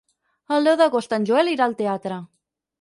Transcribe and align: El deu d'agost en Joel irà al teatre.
El 0.57 0.69
deu 0.69 0.79
d'agost 0.79 1.15
en 1.19 1.29
Joel 1.33 1.53
irà 1.55 1.69
al 1.69 1.79
teatre. 1.85 2.21